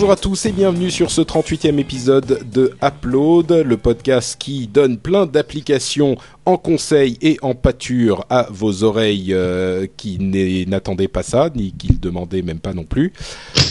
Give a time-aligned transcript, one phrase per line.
[0.00, 4.96] Bonjour à tous et bienvenue sur ce 38e épisode de Upload, le podcast qui donne
[4.96, 6.14] plein d'applications
[6.46, 10.20] en conseil et en pâture à vos oreilles euh, qui
[10.68, 13.12] n'attendaient pas ça, ni qui le demandaient même pas non plus.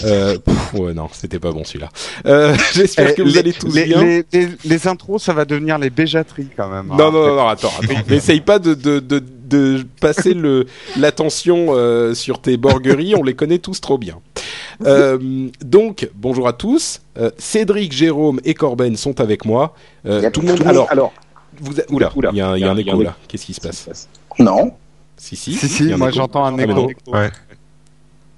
[0.04, 1.88] Euh, pff, ouais, non, c'était pas bon celui-là.
[2.26, 4.04] Euh, J'espère Eh, que vous les, allez tous les, bien.
[4.34, 6.88] Les, les- intros, ça va devenir les béjateries quand même.
[6.88, 7.94] Non, non, non, non, attends, attends.
[8.10, 10.36] N'essaye pas de, de, de, de passer
[10.98, 14.20] l'attention euh, sur tes borgueries, on les connaît tous trop bien.
[14.86, 17.02] Euh, donc, bonjour à tous.
[17.18, 19.74] Euh, Cédric, Jérôme et Corben sont avec moi.
[20.06, 20.62] Euh, Il y a tout le monde.
[20.66, 21.14] Alors, alors,
[21.60, 22.30] vous, a- oula, Oula.
[22.32, 23.16] il y a, un- il y a un écho là.
[23.28, 24.08] Qu'est-ce qui se passe
[24.40, 24.74] non.
[25.16, 25.54] Si, si.
[25.56, 26.92] Si, si, moi j'entends un écho.
[27.08, 27.32] Ouais.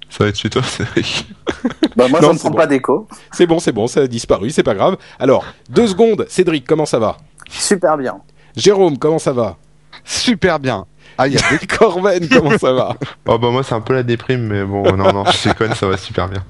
[0.08, 1.26] Ça va être chez toi, Cédric.
[1.96, 2.56] Bah, moi, Non, ça ne c'est prend bon.
[2.56, 3.08] pas d'écho.
[3.32, 4.96] C'est bon, c'est bon, ça a disparu, c'est pas grave.
[5.18, 6.24] Alors, deux secondes.
[6.28, 7.18] Cédric, comment ça va?
[7.50, 8.18] Super bien.
[8.56, 9.56] Jérôme, comment ça va?
[10.04, 10.86] Super bien.
[11.22, 11.66] Ah, il y a des...
[11.78, 12.96] Corben, comment ça va
[13.28, 15.86] Oh bah moi c'est un peu la déprime, mais bon, non, non, je déconne, ça
[15.86, 16.42] va super bien.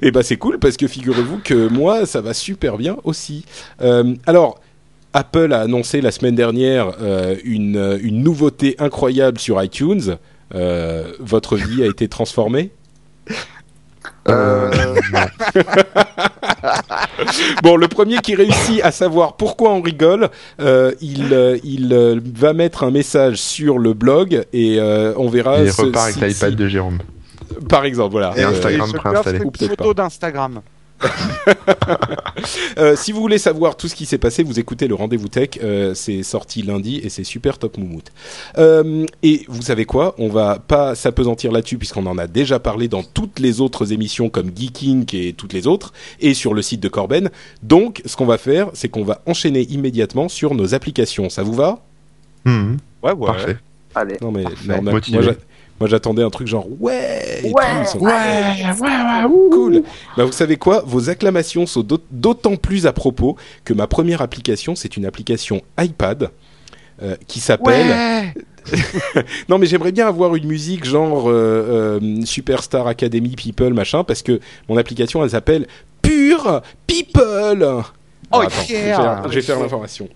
[0.00, 3.44] Eh ben c'est cool parce que figurez-vous que moi ça va super bien aussi.
[3.80, 4.60] Euh, alors
[5.14, 10.16] Apple a annoncé la semaine dernière euh, une, une nouveauté incroyable sur iTunes.
[10.54, 12.70] Euh, votre vie a été transformée?
[14.28, 14.70] Euh,
[17.62, 20.28] Bon, le premier qui réussit à savoir pourquoi on rigole,
[20.60, 25.28] euh, il, euh, il euh, va mettre un message sur le blog et euh, on
[25.28, 25.60] verra.
[25.60, 26.98] Et il repart avec l'iPad si- de Jérôme.
[27.68, 28.32] Par exemple, voilà.
[28.36, 29.38] Et Instagram préinstallé.
[29.40, 30.60] Ou une peut-être photo d'Instagram.
[32.78, 35.50] Euh, si vous voulez savoir tout ce qui s'est passé, vous écoutez le rendez-vous tech.
[35.62, 38.06] euh, c'est sorti lundi et c'est super top moumoute.
[38.58, 40.14] Euh, et vous savez quoi?
[40.18, 44.28] On va pas s'apesantir là-dessus puisqu'on en a déjà parlé dans toutes les autres émissions
[44.30, 47.30] comme Geeking et toutes les autres et sur le site de Corben.
[47.62, 51.28] Donc, ce qu'on va faire, c'est qu'on va enchaîner immédiatement sur nos applications.
[51.30, 51.84] Ça vous va?
[52.44, 53.26] Mhm, Ouais, ouais.
[53.26, 53.56] Parfait.
[53.94, 54.16] Allez.
[54.22, 54.68] Non mais Parfait.
[54.68, 55.18] non, on a- Motivé.
[55.18, 55.36] moi, j'a-
[55.80, 58.10] moi, j'attendais un truc genre ouais, et Ouais, tout, ils sont- ouais,
[59.50, 59.82] cool.
[60.16, 60.82] Bah, vous savez quoi?
[60.86, 65.60] Vos acclamations sont d'aut- d'autant plus à propos que ma première application, c'est une application
[65.80, 66.30] iPad
[67.02, 67.88] euh, qui s'appelle.
[67.88, 68.34] Ouais.
[69.48, 74.22] Non, mais j'aimerais bien avoir une musique genre euh, euh, Superstar Academy People machin parce
[74.22, 75.66] que mon application elle s'appelle
[76.00, 77.12] Pure People.
[77.24, 77.56] Oh,
[78.30, 78.96] Alors, attends, je vais yeah.
[78.96, 80.08] faire- je vais faire l'information.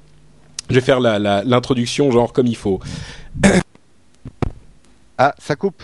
[0.70, 2.78] Je vais faire l'introduction genre comme il faut.
[5.18, 5.82] Ah, ça coupe.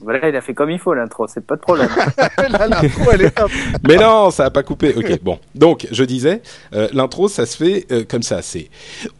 [0.00, 1.88] Voilà, il a fait comme il faut l'intro, c'est pas de problème.
[2.38, 3.50] Là, l'intro, elle est top.
[3.86, 4.94] Mais non, ça a pas coupé.
[4.96, 5.38] Ok, bon.
[5.54, 6.42] Donc, je disais,
[6.74, 8.42] euh, l'intro, ça se fait euh, comme ça.
[8.42, 8.70] C'est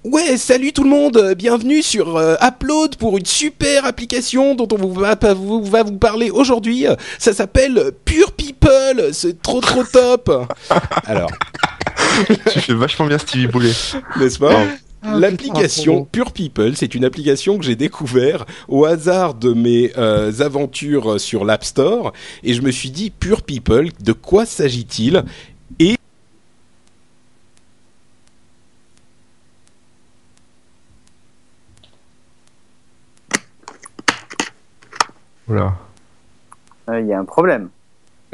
[0.05, 4.77] ouais, salut tout le monde, bienvenue sur euh, Upload pour une super application dont on
[4.77, 6.87] vous va, vous, va vous parler aujourd'hui.
[7.19, 9.11] Ça s'appelle Pure People.
[9.13, 10.49] C'est trop trop top.
[11.07, 11.31] Alors,
[12.51, 13.73] tu fais vachement bien Stevie Boulet.
[14.17, 14.65] n'est-ce pas?
[15.15, 21.21] L'application Pure People, c'est une application que j'ai découvert au hasard de mes euh, aventures
[21.21, 25.25] sur l'App Store et je me suis dit Pure People, de quoi s'agit-il?
[25.79, 25.97] Et
[35.47, 35.75] Voilà.
[36.91, 37.71] Euh, Il y a un problème.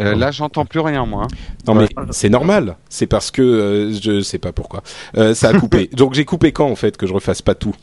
[0.00, 1.24] Euh, là, j'entends plus rien, moi.
[1.24, 1.28] hein.
[1.68, 4.82] non mais c'est normal, c'est parce que euh, je sais pas pourquoi
[5.16, 5.88] Euh, ça a coupé.
[5.92, 7.74] Donc j'ai coupé quand en fait que je refasse pas tout?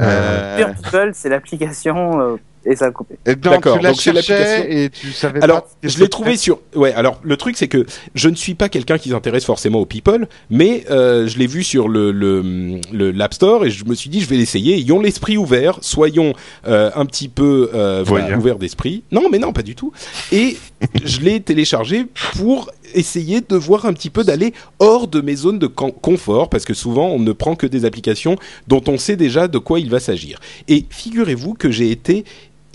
[0.00, 0.56] Euh...
[0.56, 3.16] Pure People, c'est l'application euh, et ça a coupé.
[3.26, 4.64] eh D'accord, donc c'est l'application.
[4.68, 6.60] et tu savais Alors, pas je l'ai trouvé sur.
[6.74, 9.86] Ouais, alors le truc c'est que je ne suis pas quelqu'un qui s'intéresse forcément aux
[9.86, 13.94] people, mais euh, je l'ai vu sur le le le l'App Store et je me
[13.94, 14.74] suis dit je vais l'essayer.
[14.76, 16.32] Ayons l'esprit ouvert, soyons
[16.66, 19.04] euh, un petit peu euh, voilà, ouverts d'esprit.
[19.12, 19.92] Non, mais non, pas du tout.
[20.32, 20.56] Et
[21.04, 22.06] je l'ai téléchargé
[22.36, 26.64] pour essayer de voir un petit peu d'aller hors de mes zones de confort parce
[26.64, 28.36] que souvent on ne prend que des applications
[28.68, 30.40] dont on sait déjà de quoi il va s'agir.
[30.68, 32.24] Et figurez-vous que j'ai été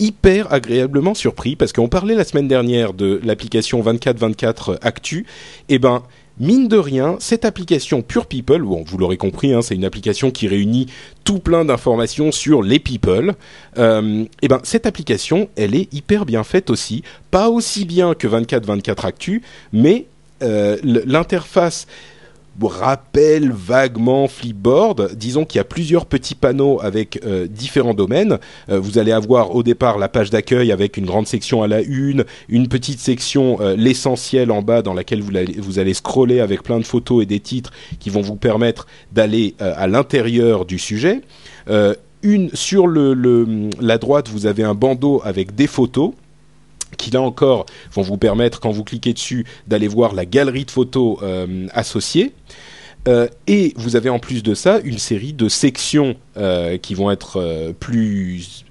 [0.00, 5.26] hyper agréablement surpris parce qu'on parlait la semaine dernière de l'application 24-24 Actu.
[5.68, 6.02] Et ben,
[6.40, 10.48] mine de rien, cette application Pure People, vous l'aurez compris, hein, c'est une application qui
[10.48, 10.86] réunit
[11.22, 13.34] tout plein d'informations sur les people.
[13.78, 18.26] Euh, et ben, cette application, elle est hyper bien faite aussi, pas aussi bien que
[18.26, 19.42] 24-24 Actu,
[19.72, 20.06] mais
[20.42, 21.86] euh, l'interface
[22.68, 25.14] rappelle vaguement Flipboard.
[25.14, 28.38] Disons qu'il y a plusieurs petits panneaux avec euh, différents domaines.
[28.68, 31.80] Euh, vous allez avoir au départ la page d'accueil avec une grande section à la
[31.80, 36.78] une, une petite section euh, l'essentiel en bas dans laquelle vous allez, scroller avec plein
[36.78, 41.20] de photos et des titres qui vont vous permettre d'aller à l'intérieur du sujet.
[42.22, 46.12] Une sur la droite, vous avez un bandeau avec des photos
[47.00, 50.70] qui là encore vont vous permettre, quand vous cliquez dessus, d'aller voir la galerie de
[50.70, 52.32] photos euh, associées.
[53.08, 57.10] Euh, et vous avez en plus de ça une série de sections euh, qui vont
[57.10, 58.66] être plus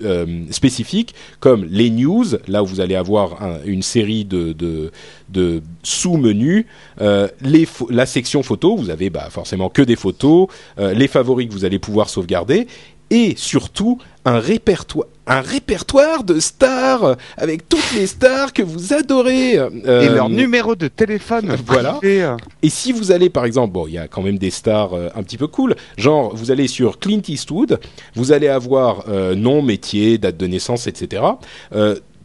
[0.52, 6.68] spécifiques, comme les news, là où vous allez avoir un- une série de, de, sous-menus,
[7.00, 10.48] la section photos, vous avez bah, forcément que des photos,
[10.78, 12.68] les favoris que vous allez pouvoir sauvegarder,
[13.10, 19.54] et surtout un répertoire, un répertoire de stars avec toutes les stars que vous adorez.
[19.54, 21.56] Et Euh, leur numéro de téléphone.
[21.66, 22.00] Voilà.
[22.04, 24.94] euh, et si vous allez, par exemple, bon, il y a quand même des stars
[24.94, 27.80] euh, un petit peu cool, genre vous allez sur Clint Eastwood,
[28.16, 31.24] vous allez avoir euh, nom, métier, date de naissance, etc.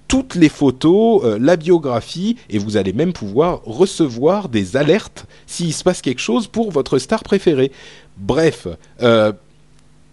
[0.07, 5.83] Toutes les photos, la biographie, et vous allez même pouvoir recevoir des alertes s'il se
[5.83, 7.73] passe quelque chose pour votre star préférée.
[8.19, 8.69] Bref,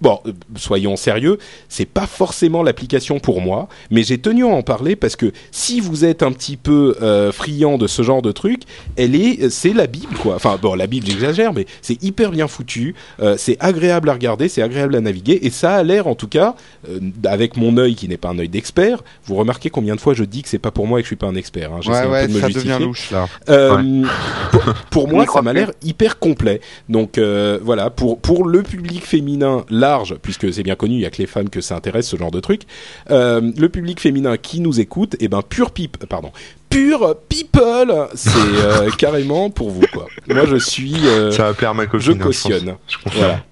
[0.01, 1.38] Bon, euh, soyons sérieux,
[1.69, 5.80] c'est pas forcément l'application pour moi, mais j'ai tenu à en parler parce que si
[5.80, 8.63] vous êtes un petit peu euh, friand de ce genre de truc,
[8.98, 10.36] elle est, c'est la Bible quoi.
[10.36, 14.50] Enfin bon, la Bible j'exagère, mais c'est hyper bien foutu, euh, c'est agréable à regarder,
[14.50, 16.56] c'est agréable à naviguer, et ça a l'air en tout cas,
[16.89, 20.13] euh, avec mon œil qui n'est pas un œil d'expert, vous remarquez combien de fois
[20.13, 21.71] je dis que c'est pas pour moi et que je suis pas un expert.
[21.74, 21.80] Hein.
[21.88, 22.74] Ouais, un ouais, peu de me ça justifier.
[22.74, 23.27] devient louche là.
[23.50, 24.04] Euh,
[24.51, 26.62] pour, pour moi, ça m'a l'air hyper complet.
[26.89, 31.06] Donc euh, voilà, pour pour le public féminin large, puisque c'est bien connu, il y
[31.06, 32.62] a que les femmes que ça intéresse ce genre de truc.
[33.10, 36.32] euh, le public féminin qui nous écoute, et ben pure pipe, pardon,
[36.70, 38.30] pure people, c'est
[38.64, 40.08] euh, carrément pour vous quoi.
[40.28, 42.02] Moi, je suis, euh, Ça va plaire ma copine.
[42.02, 42.76] je cautionne.
[42.88, 42.98] Je.
[43.18, 43.44] Voilà.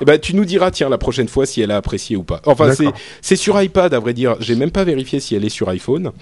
[0.00, 2.40] Et ben tu nous diras tiens la prochaine fois si elle a apprécié ou pas.
[2.46, 2.70] Enfin
[3.20, 4.36] c'est sur iPad à vrai dire.
[4.40, 6.12] J'ai même pas vérifié si elle est sur iPhone,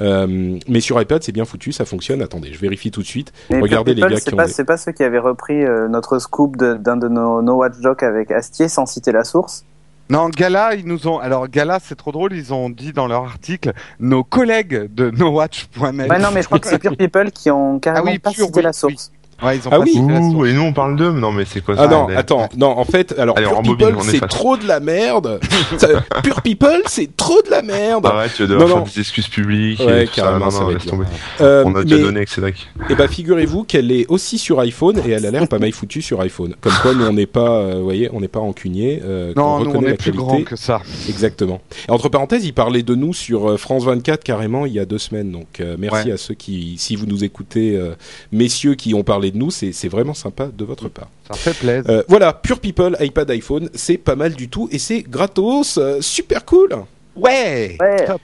[0.00, 2.22] Euh, mais sur iPad c'est bien foutu, ça fonctionne.
[2.22, 3.32] Attendez, je vérifie tout de suite.
[3.50, 6.18] Mais Regardez les gars c'est qui pas, c'est pas ceux qui avaient repris euh, notre
[6.18, 9.64] scoop d'un de, nos, nos watchdogs avec Astier sans citer la source.
[10.10, 11.18] Non, Gala, ils nous ont.
[11.18, 16.10] Alors, Gala, c'est trop drôle, ils ont dit dans leur article, nos collègues de nowatch.net.
[16.10, 18.30] Ouais, non, mais je crois que c'est Pure People qui ont carrément Ah oui, pas
[18.30, 19.11] Pure, cité oui, la source.
[19.44, 19.92] Ouais, ils ont Ah oui.
[19.98, 22.68] Ouh, et nous on parle d'eux Non mais c'est quoi ça Ah non, attends, non,
[22.78, 25.40] en fait, alors Allez, on Pure People, on c'est trop de la merde.
[25.78, 25.88] Ça-
[26.22, 28.06] Pure People, c'est trop de la merde.
[28.06, 28.84] Arrête, tu vas Non, devoir non.
[28.86, 29.80] faire des excuses publiques.
[29.80, 30.22] Ouais, et tout ça.
[30.22, 31.04] carrément, Non, ça non, va laisse être tomber.
[31.40, 32.68] Euh, On a déjà mais, donné avec Cédric.
[32.88, 36.02] eh ben, figurez-vous qu'elle est aussi sur iPhone et elle a l'air pas mal foutue
[36.02, 36.54] sur iPhone.
[36.60, 39.00] Comme quoi, nous, on n'est pas, euh, vous voyez, on n'est pas rancunier.
[39.04, 40.18] Euh, Non, nous, on est la plus qualité.
[40.18, 40.82] grand que ça.
[41.08, 41.60] Exactement.
[41.88, 44.84] Et entre parenthèses, il parlait de nous sur euh, France 24 carrément il y a
[44.84, 45.32] deux semaines.
[45.32, 46.12] Donc euh, merci Ouais.
[46.12, 47.94] à ceux qui, si vous nous écoutez, euh,
[48.30, 51.08] messieurs qui ont parlé de nous, c'est vraiment sympa de votre part.
[51.28, 51.84] Ça fait plaisir.
[51.90, 56.00] Euh, voilà, Pure People, iPad, iPhone, c'est pas mal du tout et c'est gratos, euh,
[56.00, 56.70] super cool.
[57.16, 58.04] Ouais, Ouais.
[58.06, 58.20] Top.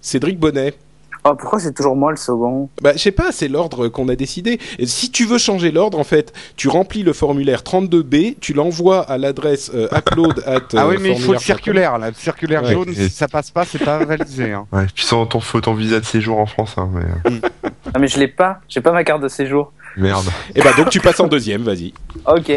[0.00, 0.74] Cédric Bonnet.
[1.22, 2.70] Oh, pourquoi c'est toujours moi le second?
[2.80, 4.58] Bah, je sais pas, c'est l'ordre qu'on a décidé.
[4.78, 9.02] Et si tu veux changer l'ordre, en fait, tu remplis le formulaire 32B, tu l'envoies
[9.02, 12.08] à l'adresse euh, upload at Ah oui, euh, mais il faut le circulaire, là.
[12.08, 12.72] Le circulaire Ouais.
[12.72, 14.52] jaune, si ça passe pas, c'est pas validé.
[14.52, 14.66] Hein.
[14.72, 17.40] Ouais, puis sans ton, faut ton visa de séjour en France, hein, mais
[17.94, 18.60] Ah, mais je l'ai pas.
[18.66, 19.72] J'ai pas ma carte de séjour.
[19.96, 20.26] Merde.
[20.54, 21.92] Et bah donc tu passes en deuxième, vas-y.
[22.26, 22.52] Ok.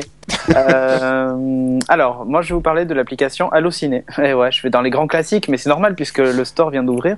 [0.55, 4.03] Euh, alors, moi, je vais vous parler de l'application Allociné.
[4.21, 6.83] Et ouais, je vais dans les grands classiques, mais c'est normal puisque le store vient
[6.83, 7.17] d'ouvrir.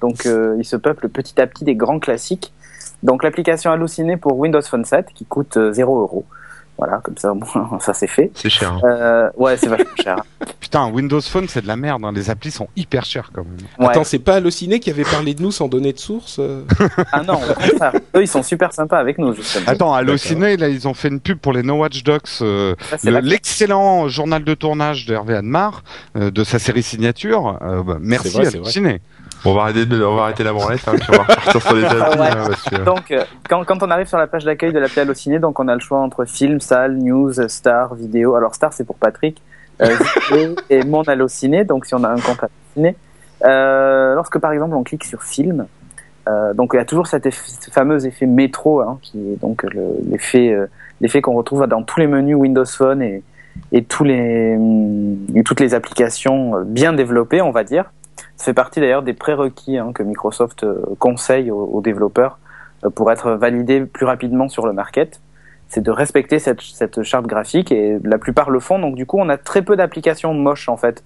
[0.00, 2.52] Donc, euh, il se peuple petit à petit des grands classiques.
[3.02, 6.26] Donc, l'application Allociné pour Windows Phone 7 qui coûte euh, 0 euros.
[6.78, 8.30] Voilà, comme ça, au moins, ça c'est fait.
[8.34, 8.72] C'est cher.
[8.72, 8.80] hein.
[8.84, 10.16] Euh, ouais, c'est vachement cher.
[10.60, 12.02] Putain, Windows Phone, c'est de la merde.
[12.04, 12.12] hein.
[12.14, 13.56] Les applis sont hyper chères quand même.
[13.78, 13.88] Ouais.
[13.92, 16.64] Attends, c'est pas Allociné qui avait parlé de nous sans donner de source euh
[17.12, 17.92] Ah non, au contraire.
[18.16, 19.64] Eux, ils sont super sympas avec nous, justement.
[19.68, 22.20] Attends, Allociné, là, ils ont fait une pub pour les No Watch Dogs.
[22.40, 22.74] euh,
[23.04, 25.84] le- L'excellent journal de tournage d'Hervé Admar,
[26.16, 27.58] euh, de sa série signature.
[27.62, 28.46] Euh, bah, merci vrai.
[28.46, 29.00] Allociné.
[29.44, 31.60] Bon, on va arrêter, de, on va arrêter la branlette, hein, puis on va repartir
[31.62, 31.88] sur les ouais.
[31.90, 32.76] hein, parce que...
[32.84, 35.66] Donc, euh, quand, quand on arrive sur la page d'accueil de l'appli Allociné, donc on
[35.68, 38.34] a le choix entre film, salle, news, star, vidéo.
[38.36, 39.42] Alors, star, c'est pour Patrick.
[39.80, 39.88] Euh,
[40.70, 42.96] et mon Allociné, donc si on a un compte Allociné.
[43.44, 45.66] Euh, lorsque, par exemple, on clique sur film,
[46.28, 49.40] euh, donc il y a toujours cet eff- ce fameux effet métro, hein, qui est
[49.40, 50.66] donc le- l'effet euh,
[51.00, 53.24] l'effet qu'on retrouve dans tous les menus Windows Phone et,
[53.72, 57.86] et, tous les, hum, et toutes les applications bien développées, on va dire.
[58.42, 62.40] Ça fait partie d'ailleurs des prérequis hein, que Microsoft euh, conseille aux, développeurs
[62.82, 65.20] euh, pour être validé plus rapidement sur le market.
[65.68, 68.80] C'est de respecter cette, cette charte graphique et la plupart le font.
[68.80, 71.04] Donc du coup, on a très peu d'applications moches en fait.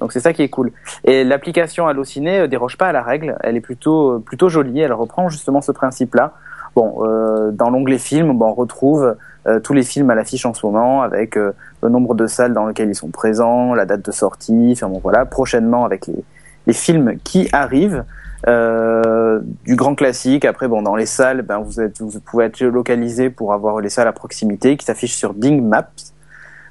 [0.00, 0.70] Donc c'est ça qui est cool.
[1.04, 3.38] Et l'application Allociné euh, déroge pas à la règle.
[3.40, 4.80] Elle est plutôt plutôt jolie.
[4.80, 6.34] Elle reprend justement ce principe-là.
[6.74, 7.06] Bon,
[7.52, 9.16] dans l'onglet film, bon, on retrouve
[9.62, 11.54] tous les films à l'affiche en ce moment, avec le
[11.88, 15.86] nombre de salles dans lesquelles ils sont présents, la date de sortie, bon voilà, prochainement
[15.86, 16.22] avec les,
[16.66, 18.04] les films qui arrivent.
[18.48, 20.44] Euh, du grand classique.
[20.44, 23.88] Après, bon, dans les salles, ben, vous, êtes, vous pouvez être localisé pour avoir les
[23.88, 25.88] salles à proximité qui s'affichent sur Bing Maps.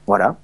[0.08, 0.36] Voilà.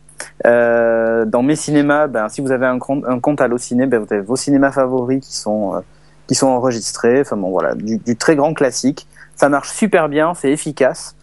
[0.45, 4.13] Euh, dans mes cinémas, ben, si vous avez un compte, un compte Allociné, ben, vous
[4.13, 5.79] avez vos cinémas favoris qui sont, euh,
[6.27, 7.21] qui sont enregistrés.
[7.21, 9.07] Enfin bon, voilà, du, du, très grand classique.
[9.35, 11.15] Ça marche super bien, c'est efficace.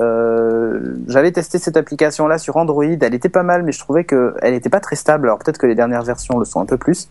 [0.00, 2.84] Euh, J'avais testé cette application-là sur Android.
[2.84, 5.26] Elle était pas mal, mais je trouvais que elle était pas très stable.
[5.28, 7.08] Alors peut-être que les dernières versions le sont un peu plus.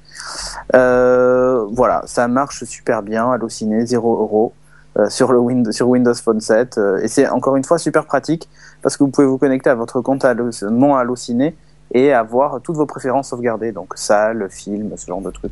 [0.75, 3.31] Euh, voilà, ça marche super bien.
[3.31, 4.53] Allociné, 0 euros.
[4.97, 8.05] Euh, sur le Windows, sur Windows Phone 7 euh, et c'est encore une fois super
[8.05, 8.47] pratique
[8.81, 10.25] parce que vous pouvez vous connecter à votre compte
[10.71, 11.53] mon Allociné
[11.91, 15.51] et avoir toutes vos préférences sauvegardées donc salle, film, ce genre de trucs.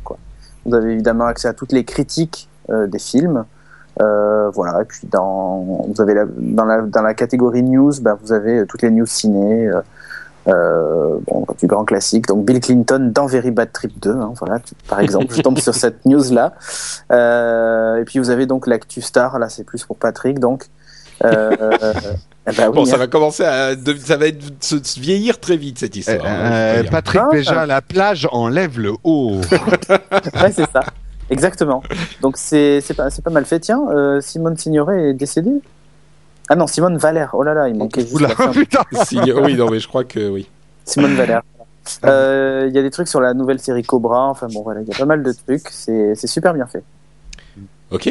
[0.64, 3.44] Vous avez évidemment accès à toutes les critiques des films.
[4.00, 8.18] Euh, voilà et puis dans vous avez la, dans la dans la catégorie news bah,
[8.20, 9.70] vous avez toutes les news ciné
[10.46, 12.26] euh, bon, du grand classique.
[12.26, 15.34] Donc Bill Clinton dans Very Bad Trip 2, hein, voilà, par exemple.
[15.34, 16.54] je tombe sur cette news là.
[17.12, 19.38] Euh, et puis vous avez donc l'actu star.
[19.38, 20.38] Là, c'est plus pour Patrick.
[20.38, 20.66] Donc.
[21.24, 21.72] Euh,
[22.44, 22.98] ben, oui, bon, ça hein.
[22.98, 26.18] va commencer à, ça va être, se, se vieillir très vite cette histoire.
[26.26, 29.36] Euh, hein, Patrick ah, déjà la plage enlève le haut.
[29.50, 30.82] ouais, c'est ça.
[31.30, 31.82] Exactement.
[32.20, 33.60] Donc c'est c'est pas c'est pas mal fait.
[33.60, 35.60] Tiens, euh, Simone Signoret est décédée.
[36.48, 37.30] Ah non, Simone Valère.
[37.32, 38.14] Oh là là, il manquait juste.
[38.14, 38.82] Oula, putain.
[39.42, 40.48] oui, non, mais je crois que oui.
[40.84, 41.42] Simone Valère.
[42.02, 44.28] Il euh, y a des trucs sur la nouvelle série Cobra.
[44.30, 45.68] Enfin bon, voilà, il y a pas mal de trucs.
[45.68, 46.82] C'est c'est super bien fait.
[47.90, 48.10] Ok.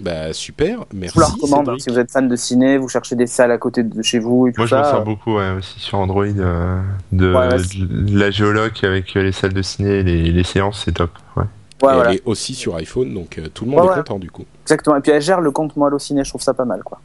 [0.00, 1.14] Bah super, merci.
[1.14, 3.50] Je vous la recommande hein, si vous êtes fan de ciné, vous cherchez des salles
[3.50, 4.76] à côté de chez vous et tout Moi, ça.
[4.76, 6.80] je m'en sers beaucoup ouais, aussi sur Android euh,
[7.10, 10.82] de, Ouais, ouais, de la géologue avec les salles de ciné, et les, les séances,
[10.84, 11.10] c'est top.
[11.36, 11.44] Ouais.
[11.82, 12.10] Ouais, Et voilà.
[12.10, 14.44] Elle est aussi sur iPhone, donc euh, tout le monde Ouais, est content du coup.
[14.64, 14.96] Exactement.
[14.96, 16.24] Et puis elle gère le compte moi ciné.
[16.24, 16.98] Je trouve ça pas mal quoi.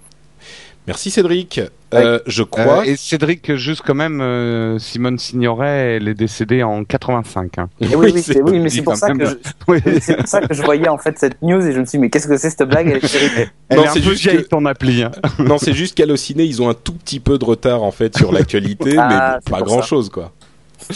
[0.85, 1.61] Merci Cédric.
[1.93, 2.79] Euh, je crois.
[2.79, 7.57] Euh, et Cédric, juste quand même, euh, Simone Signoret, elle est décédée en 85.
[7.57, 7.69] Hein.
[7.79, 9.35] Et oui, oui, c'est- c'est- oui, mais c'est pour ça que je,
[9.69, 9.79] Oui.
[10.01, 12.01] c'est pour ça que je voyais en fait cette news et je me suis dit
[12.01, 13.49] mais qu'est-ce que c'est cette blague Elle est.
[13.69, 15.03] Elle Non, est un c'est peu juste vieille que- ton appli.
[15.03, 15.11] Hein.
[15.39, 18.33] non, c'est juste qu'Allociné, ils ont un tout petit peu de retard en fait sur
[18.33, 19.87] l'actualité, Ah, mais pas pour grand ça.
[19.87, 20.33] chose quoi.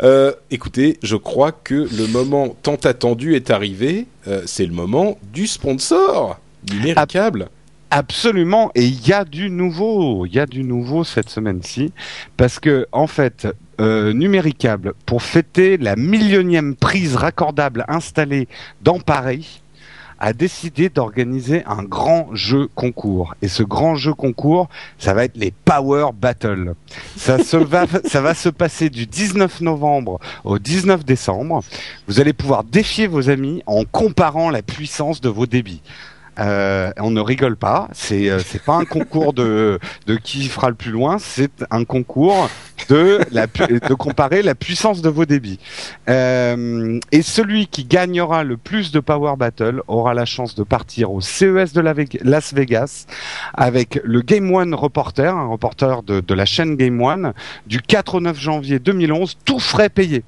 [0.00, 4.06] Euh, écoutez, je crois que le moment tant attendu est arrivé.
[4.28, 6.38] Euh, c'est le moment du sponsor
[6.72, 7.48] numéricable.
[7.90, 11.92] Absolument, et il y a du nouveau, il y a du nouveau cette semaine-ci,
[12.36, 13.48] parce que en fait,
[13.80, 18.46] euh, Numéricable, pour fêter la millionième prise raccordable installée
[18.82, 19.62] dans Paris,
[20.18, 23.34] a décidé d'organiser un grand jeu concours.
[23.42, 26.74] Et ce grand jeu concours, ça va être les Power Battle.
[27.16, 31.62] Ça, se va, ça va se passer du 19 novembre au 19 décembre.
[32.06, 35.82] Vous allez pouvoir défier vos amis en comparant la puissance de vos débits.
[36.38, 37.88] Euh, on ne rigole pas.
[37.92, 41.18] C'est euh, c'est pas un concours de de qui fera le plus loin.
[41.18, 42.48] C'est un concours
[42.88, 45.58] de la pu- de comparer la puissance de vos débits.
[46.08, 51.10] Euh, et celui qui gagnera le plus de Power Battle aura la chance de partir
[51.12, 53.06] au CES de la Las Vegas
[53.54, 57.32] avec le Game One reporter, un reporter de, de la chaîne Game One,
[57.66, 60.22] du 4 au 9 janvier 2011, tout frais payé.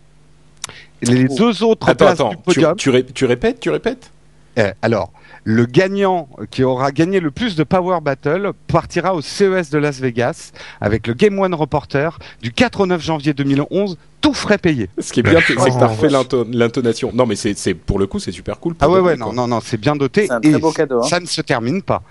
[1.02, 1.34] Les Oh.
[1.38, 2.76] deux autres Attends, places attends, du tu, podium.
[2.76, 4.10] tu, ré- tu répètes, tu répètes?
[4.58, 5.12] Euh, alors,
[5.44, 9.98] le gagnant qui aura gagné le plus de Power Battle partira au CES de Las
[10.00, 14.90] Vegas avec le Game One Reporter du 4 au 9 janvier 2011, tout frais payé.
[14.98, 17.10] Ce qui est bien, c'est que t'as Oh, refait l'into- l'intonation.
[17.14, 18.74] Non, mais c'est pour le coup, c'est super cool.
[18.80, 20.26] Ah ouais, ouais, non, non, non, c'est bien doté.
[20.26, 20.98] C'est un et très beau cadeau.
[21.02, 21.08] Hein.
[21.08, 22.02] ça ne se termine pas.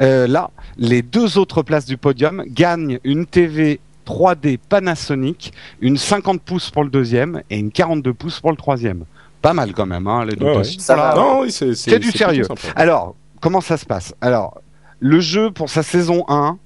[0.00, 5.52] Euh, là, les deux autres places du podium gagnent une TV 3D Panasonic,
[5.82, 9.04] une 50 pouces pour le deuxième et une 42 pouces pour le troisième.
[9.42, 10.72] Pas mal quand même, hein, les deux Ouais, places.
[10.76, 10.80] ouais.
[10.80, 11.14] Ça va.
[11.14, 12.46] Non, oui, c'est C'est du sérieux.
[12.76, 14.14] Alors, comment ça se passe?
[14.20, 14.60] Alors,
[15.00, 16.58] le jeu pour sa saison 1,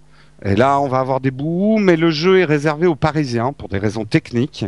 [0.44, 3.68] et là on va avoir des bouts, mais le jeu est réservé aux Parisiens pour
[3.68, 4.64] des raisons techniques.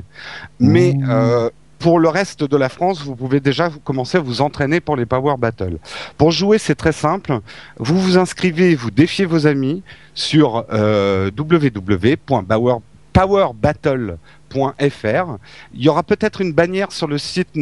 [0.61, 4.41] Mais euh, pour le reste de la France, vous pouvez déjà vous commencer à vous
[4.43, 5.79] entraîner pour les Power Battle.
[6.17, 7.41] Pour jouer, c'est très simple.
[7.79, 9.83] Vous vous inscrivez, vous défiez vos amis
[10.15, 11.31] sur euh,
[15.73, 17.57] Il y aura peut-être une bannière sur le site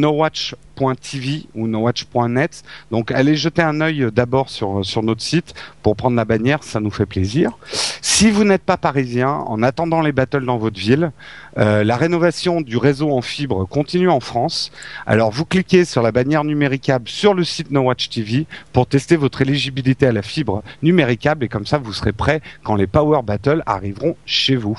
[0.81, 2.62] nowatch.tv ou nowatch.net.
[2.91, 6.81] Donc allez jeter un œil d'abord sur, sur notre site pour prendre la bannière, ça
[6.81, 7.52] nous fait plaisir.
[8.00, 11.12] Si vous n'êtes pas parisien, en attendant les battles dans votre ville,
[11.59, 14.71] euh, la rénovation du réseau en fibre continue en France.
[15.07, 19.43] Alors vous cliquez sur la bannière numéricable sur le site NoWatch TV pour tester votre
[19.43, 23.62] éligibilité à la fibre numéricable et comme ça vous serez prêt quand les Power Battles
[23.67, 24.79] arriveront chez vous.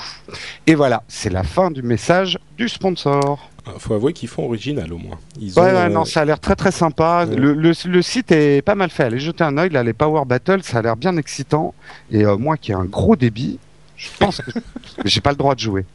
[0.67, 3.52] Et voilà, c'est la fin du message du sponsor.
[3.65, 5.17] Ah, Faut avouer qu'ils font original au moins.
[5.39, 7.25] Ils Ouais, ont, ouais, euh, non, ça a l'air très très sympa.
[7.29, 7.35] Ouais.
[7.35, 9.03] Le, le, le site est pas mal fait.
[9.03, 11.73] Allez jeter un œil là, les Power Battles, ça a l'air bien excitant.
[12.11, 13.59] Et euh, moi qui ai un gros débit,
[13.95, 14.51] Je pense que
[15.05, 15.85] j'ai pas le droit de jouer.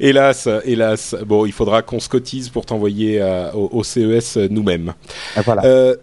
[0.00, 1.14] Hélas, hélas.
[1.26, 4.94] Bon, il faudra qu'on se cotise pour t'envoyer euh, au, au CES nous-mêmes.
[5.36, 5.64] Ah, voilà.
[5.64, 5.96] Euh,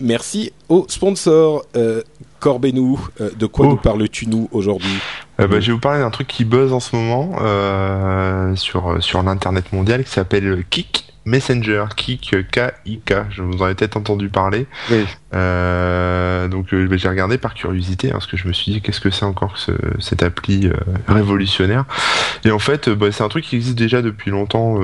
[0.00, 1.64] merci au sponsor.
[1.76, 2.02] Euh,
[2.40, 3.70] Corbenou, euh, de quoi Oh.
[3.70, 4.98] nous parles-tu nous aujourd'hui?
[5.40, 9.02] Euh, bah, je vais vous parler d'un truc qui buzz en ce moment euh, sur
[9.02, 13.14] sur l'internet mondial qui s'appelle Kik Messenger, Kik K-I-K.
[13.30, 14.66] Je vous en ai peut-être entendu parler.
[15.34, 19.00] Euh, donc euh, j'ai regardé par curiosité hein, parce que je me suis dit qu'est-ce
[19.00, 20.72] que c'est encore que ce- cette appli euh,
[21.08, 21.84] révolutionnaire?
[22.44, 24.78] Et en fait, euh, bah, c'est un truc qui existe déjà depuis longtemps,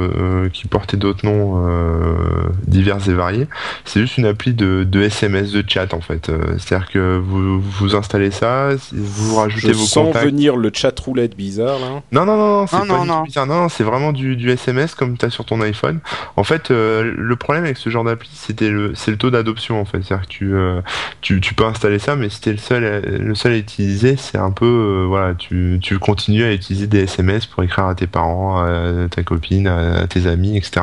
[0.53, 3.47] qui portait d'autres noms euh, divers et variés.
[3.85, 6.29] C'est juste une appli de, de SMS, de chat en fait.
[6.29, 10.25] Euh, C'est-à-dire que vous vous installez ça, vous rajoutez Je vos sens contacts.
[10.27, 12.03] venir le chat roulette bizarre là.
[12.13, 13.23] Non, non, non, non, c'est pas non, non.
[13.23, 13.47] bizarre.
[13.47, 16.01] Non, non, c'est vraiment du, du SMS comme tu as sur ton iPhone.
[16.37, 19.81] En fait, euh, le problème avec ce genre d'appli, c'était le, c'est le taux d'adoption
[19.81, 20.03] en fait.
[20.03, 20.81] C'est-à-dire que tu, euh,
[21.21, 24.17] tu, tu peux installer ça, mais si t'es le seul, à- le seul à utiliser,
[24.17, 27.95] c'est un peu, euh, voilà, tu, tu continues à utiliser des SMS pour écrire à
[27.95, 30.81] tes parents, à ta copine, à tes amis, etc.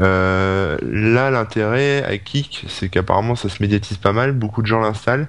[0.00, 4.80] Euh, là, l'intérêt avec Kik, c'est qu'apparemment ça se médiatise pas mal, beaucoup de gens
[4.80, 5.28] l'installent,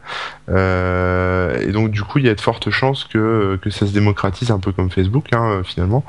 [0.49, 4.51] et donc du coup il y a de fortes chances que que ça se démocratise
[4.51, 6.03] un peu comme Facebook hein, finalement,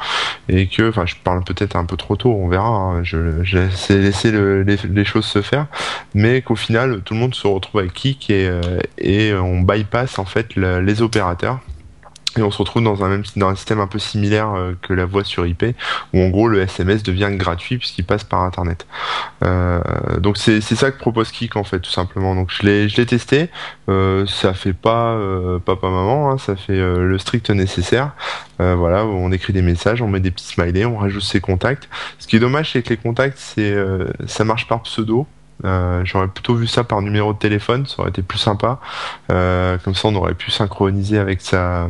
[0.49, 2.67] et que, enfin, je parle peut-être un peu trop tôt, on verra.
[2.69, 3.59] hein, je, je
[3.95, 5.67] laisser le- les, les choses se faire,
[6.15, 8.61] mais qu'au final tout le monde se retrouve avec Kik et euh,
[8.99, 11.61] et on bypass en fait le- les opérateurs.
[12.39, 14.93] Et on se retrouve dans un même dans un système un peu similaire euh, que
[14.93, 15.65] la voix sur IP,
[16.13, 18.87] où en gros le SMS devient gratuit puisqu'il passe par Internet.
[19.43, 19.81] Euh,
[20.19, 22.35] donc c'est ça que propose Kik en fait tout simplement.
[22.35, 23.49] Donc je l'ai je testé,
[23.89, 25.19] ça fait pas
[25.65, 28.11] papa maman, hein, ça fait le strict nécessaire.
[28.59, 31.89] Voilà, on écrit des messages, on met des petits smileys, on rajoute ses contacts.
[32.19, 33.75] Ce qui est dommage c'est que les contacts c'est
[34.27, 35.27] ça marche par pseudo.
[35.65, 38.79] Euh, J'aurais plutôt vu ça par numéro de téléphone, ça aurait été plus sympa.
[39.31, 41.89] Euh, comme ça, on aurait pu synchroniser avec sa,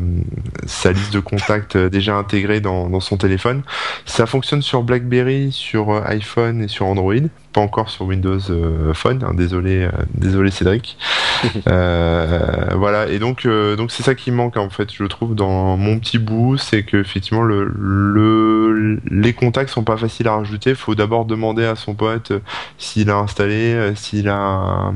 [0.67, 3.63] sa liste de contacts euh, déjà intégrée dans, dans son téléphone.
[4.05, 7.15] Ça fonctionne sur BlackBerry, sur iPhone et sur Android,
[7.53, 9.25] pas encore sur Windows euh, Phone.
[9.25, 10.97] hein, désolé, euh, désolé Cédric.
[11.69, 15.99] Euh, voilà, et donc donc c'est ça qui manque en fait, je trouve dans mon
[15.99, 20.75] petit bout, c'est que effectivement le, le les contacts sont pas faciles à rajouter.
[20.75, 22.33] Faut d'abord demander à son pote
[22.79, 24.95] s'il a installé, euh, s'il a un,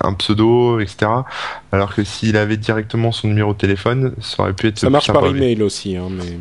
[0.00, 1.10] un pseudo, etc.
[1.70, 5.12] Alors que s'il avait directement son numéro de téléphone, ça aurait pu être Ça marche
[5.12, 6.38] par email aussi, hein, mais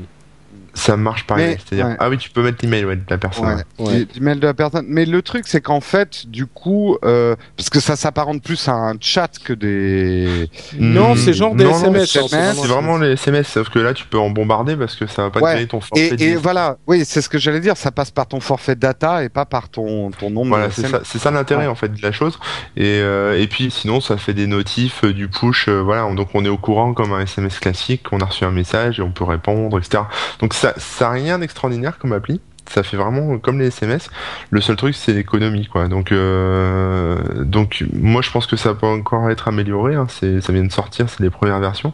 [0.74, 1.96] Ça marche par Mais- email, c'est-à-dire ouais.
[2.00, 3.46] ah oui, tu peux mettre l'email ouais, de la personne.
[3.46, 3.88] Ouais, ouais.
[3.88, 3.98] Ouais.
[4.00, 4.86] du- du mail de la personne.
[4.88, 8.74] Mais le truc, c'est qu'en fait, du coup, euh, parce que ça s'apparente plus à
[8.74, 10.50] un chat que des.
[10.80, 12.10] non, Hmm, c'est genre des non, non, SMS.
[12.12, 14.96] c'est hein, SMS, C'est vraiment les SMS, sauf que là tu peux en bombarder parce
[14.96, 15.54] que ça va pas Ouais.
[15.56, 16.16] créer ton forfait.
[16.20, 17.76] Et, voilà, oui, c'est ce que j'allais dire.
[17.78, 20.82] Ça passe par ton forfait data et pas par ton ton nombre Voilà, de c'est
[20.84, 21.02] SMS.
[21.04, 21.68] ça, c'est ça l'intérêt Ouais.
[21.68, 22.40] en fait de la chose.
[22.78, 25.68] Et, euh, et puis sinon, ça fait des notifs, euh, du push.
[25.68, 28.06] euh, voilà, donc on est au courant comme un SMS classique.
[28.12, 30.04] On a reçu un message et on peut répondre, etc.
[30.40, 32.40] Donc ça, ça a rien d'extraordinaire comme appli.
[32.70, 34.10] Ça fait vraiment comme les SMS.
[34.52, 35.88] Le seul truc, c'est l'économie, quoi.
[35.88, 39.96] Donc, euh, donc moi, je pense que ça peut encore être amélioré.
[39.96, 40.06] Hein.
[40.08, 41.94] Ça vient de sortir, c'est les premières versions.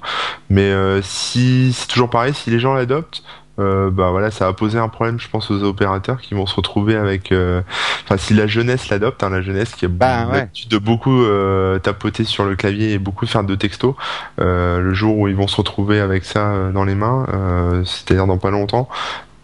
[0.49, 3.23] Mais euh, si c'est toujours pareil, si les gens l'adoptent,
[3.59, 6.55] euh, bah voilà, ça va poser un problème, je pense, aux opérateurs qui vont se
[6.55, 7.31] retrouver avec.
[7.31, 7.61] euh,
[8.03, 10.49] Enfin, si la jeunesse l'adopte, hein, la jeunesse qui a Bah, ouais.
[10.69, 13.95] de beaucoup euh, tapoter sur le clavier et beaucoup faire de textos,
[14.39, 17.83] euh, le jour où ils vont se retrouver avec ça euh, dans les mains, euh,
[17.83, 18.87] c'est-à-dire dans pas longtemps.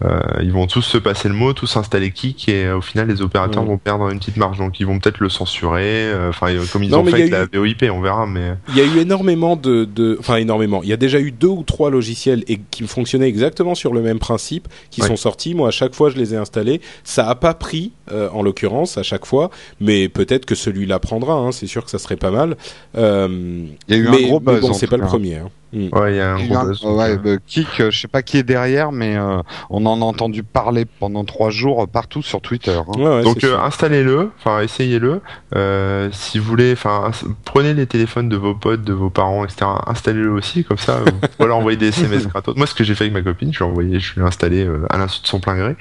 [0.04, 3.08] Euh, ils vont tous se passer le mot, tous installer Kik et euh, au final
[3.08, 3.70] les opérateurs Ouais.
[3.70, 6.84] vont perdre une petite marge donc ils vont peut-être le censurer, euh, enfin euh, comme
[6.84, 9.00] ils Non, ont mais fait avec la VOIP, on verra mais Il y a eu
[9.00, 10.82] énormément de, de, enfin énormément.
[10.84, 14.02] Il y a déjà eu deux ou trois logiciels et qui fonctionnaient exactement sur le
[14.02, 15.08] même principe, qui Ouais.
[15.08, 15.54] sont sortis.
[15.56, 16.82] Moi, à chaque fois, je les ai installés.
[17.04, 21.34] Ça a pas pris, euh, en l'occurrence, à chaque fois, mais peut-être que celui-là prendra.
[21.36, 22.58] Hein, c'est sûr que ça serait pas mal.
[22.98, 24.62] Euh, Il y a eu mais, un gros mais buzz.
[24.62, 25.36] bon, en c'est pas le premier.
[25.38, 25.50] hein.
[25.74, 25.88] Mm.
[25.98, 28.22] ouais, il y a un gros buzz, ouais, euh, bah, Kik, euh, je sais pas
[28.22, 32.42] qui est derrière, mais euh, on en a entendu parler pendant trois jours partout sur
[32.42, 32.72] Twitter.
[32.78, 32.84] hein.
[32.96, 35.22] Ouais, ouais, Donc euh, installez-le, enfin essayez-le.
[35.56, 37.10] Euh, si vous voulez, enfin
[37.46, 39.66] prenez les téléphones de vos potes, de vos parents, etc.
[39.88, 41.00] Installez-le aussi, comme ça,
[41.38, 42.56] pouvez leur envoyer des SMS gratos.
[42.56, 44.26] Moi, ce que j'ai fait avec ma copine, je lui ai envoyé, je lui ai
[44.26, 45.72] installé euh, à l'insu de son plein gré,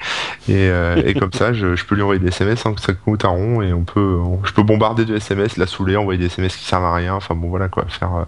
[0.49, 2.93] et, euh, et comme ça, je, je peux lui envoyer des SMS sans que ça
[2.93, 6.19] coûte un rond, et on peut, on- je peux bombarder de SMS, la saouler, envoyer
[6.19, 7.13] des SMS qui servent à rien.
[7.15, 8.23] Enfin bon, voilà quoi, faire euh,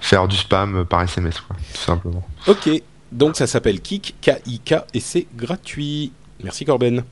[0.00, 2.26] faire du spam par SMS, quoi, tout simplement.
[2.46, 2.68] Ok.
[3.12, 6.12] Donc ça s'appelle Kik, K-I-K, et c'est gratuit.
[6.44, 7.02] Merci Corben.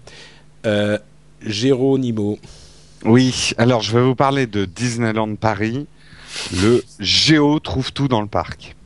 [0.66, 0.98] Euh,
[1.44, 2.38] Géronimo.
[3.04, 5.86] Oui, alors je vais vous parler de Disneyland Paris.
[6.62, 8.76] Le Géo trouve tout dans le parc.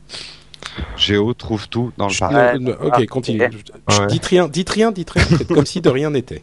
[0.97, 2.33] Géo trouve tout dans le parc.
[2.33, 3.41] Euh, ok, Ah, continue.
[3.41, 4.07] Ouais.
[4.07, 5.25] Dites rien, dites rien, dites rien.
[5.49, 6.41] Comme si de rien n'était.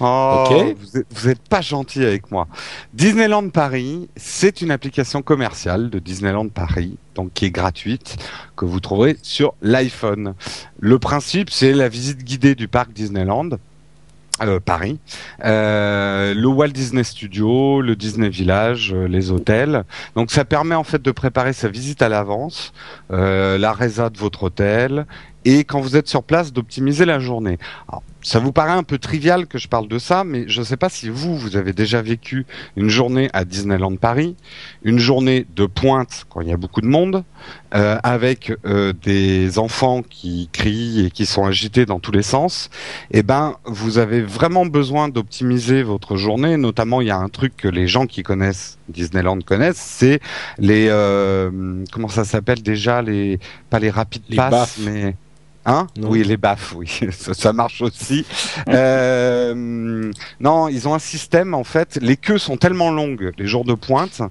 [0.00, 0.76] Oh, Ok.
[0.78, 2.48] vous, êtes, vous êtes pas gentil avec moi.
[2.94, 8.16] Disneyland Paris, c'est une application commerciale de Disneyland Paris, donc qui est gratuite,
[8.56, 10.34] que vous trouverez sur l'iPhone.
[10.80, 13.50] Le principe, c'est la visite guidée du parc Disneyland.
[14.40, 14.98] euh, Paris,
[15.44, 19.84] euh, le Walt Disney Studio, le Disney Village, euh, les hôtels.
[20.16, 22.72] Donc ça permet en fait de préparer sa visite à l'avance,
[23.10, 25.06] la résa de votre hôtel,
[25.44, 27.58] et quand vous êtes sur place d'optimiser la journée.
[27.88, 30.64] Alors, ça vous paraît un peu trivial que je parle de ça, mais je ne
[30.64, 34.36] sais pas si vous, vous avez déjà vécu une journée à Disneyland Paris,
[34.82, 37.24] une journée de pointe quand il y a beaucoup de monde,
[37.74, 42.70] euh, avec euh, des enfants qui crient et qui sont agités dans tous les sens.
[43.10, 46.56] Eh ben, vous avez vraiment besoin d'optimiser votre journée.
[46.56, 50.20] Notamment, il y a un truc que les gens qui connaissent Disneyland connaissent, c'est
[50.58, 53.38] les euh, comment ça s'appelle déjà les
[53.70, 54.78] pas les rapid Les pass, baffes.
[54.84, 55.16] mais
[55.64, 56.08] Hein Non.
[56.10, 58.26] Oui, les baffes, oui, ça, ça marche aussi.
[58.68, 61.98] Euh, non, ils ont un système en fait.
[62.00, 64.22] Les queues sont tellement longues les jours de pointe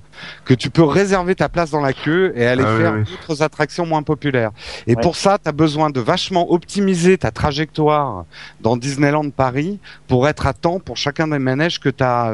[0.46, 3.04] que tu peux réserver ta place dans la queue et aller Ah faire oui.
[3.04, 4.52] d'autres attractions moins populaires.
[4.88, 5.02] Et Ouais.
[5.02, 8.26] pour ça, tu as besoin de vachement optimiser ta trajectoire
[8.62, 12.32] dans Disneyland Paris pour être à temps pour chacun des manèges que tu as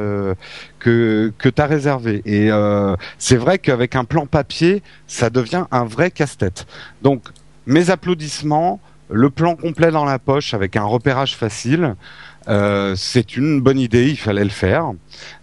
[0.80, 2.22] que que tu réservé.
[2.26, 6.66] Et euh, c'est vrai qu'avec un plan papier, ça devient un vrai casse-tête.
[7.02, 7.24] Donc
[7.68, 11.96] mes applaudissements, le plan complet dans la poche avec un repérage facile.
[12.48, 14.94] euh, c'est une bonne idée, il fallait le faire.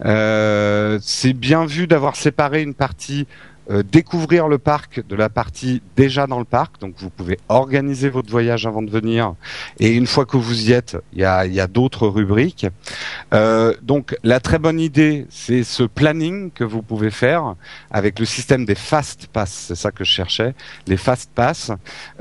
[0.05, 3.27] Euh, c'est bien vu d'avoir séparé une partie
[3.71, 6.81] euh, découvrir le parc de la partie déjà dans le parc.
[6.81, 9.35] Donc vous pouvez organiser votre voyage avant de venir.
[9.81, 12.67] Et une fois que vous y êtes, il y a, y a d'autres rubriques.
[13.33, 17.55] Euh, donc la très bonne idée, c'est ce planning que vous pouvez faire
[17.91, 19.67] avec le système des fast pass.
[19.69, 20.55] C'est ça que je cherchais,
[20.87, 21.71] les fast pass.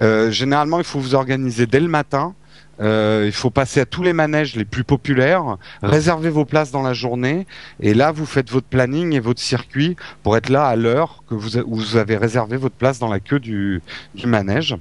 [0.02, 2.36] Euh, généralement, il faut vous organiser dès le matin.
[2.80, 6.82] Euh, il faut passer à tous les manèges les plus populaires, réserver vos places dans
[6.82, 7.46] la journée,
[7.80, 11.36] et là vous faites votre planning et votre circuit pour être là à l'heure que
[11.36, 13.82] vous, où vous avez réservé votre place dans la queue du,
[14.26, 14.76] manège.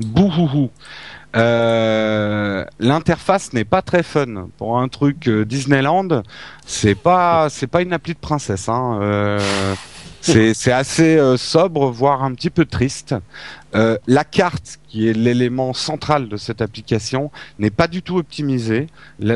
[0.00, 0.70] Bouhouhou.
[1.36, 6.22] Euh, L'interface n'est pas très fun pour un truc euh, Disneyland.
[6.66, 8.68] C'est pas pas une appli de princesse.
[8.68, 9.38] Hein.
[10.22, 13.14] C'est assez euh, sobre, voire un petit peu triste.
[13.74, 18.86] Euh, la carte, qui est l'élément central de cette application, n'est pas du tout optimisée.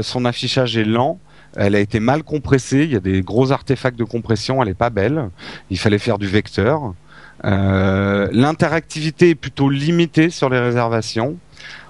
[0.02, 1.18] Son affichage est lent.
[1.56, 2.84] Elle a été mal compressée.
[2.84, 4.62] Il y a des gros artefacts de compression.
[4.62, 5.30] Elle est pas belle.
[5.70, 6.94] Il fallait faire du vecteur.
[7.44, 11.36] Euh, L'interactivité est plutôt limitée sur les réservations.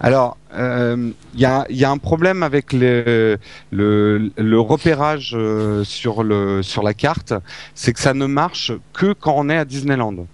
[0.01, 3.39] Alors, euh, il y, a, il y a un problème avec le,
[3.71, 7.35] le, le repérage euh, sur, le, sur la carte,
[7.75, 10.27] c'est que ça ne marche que quand on est à Disneyland.